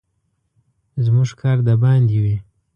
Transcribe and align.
زموږ 1.05 1.29
کار 1.41 1.57
د 1.67 1.69
باندې 1.83 2.17
وي. 2.23 2.37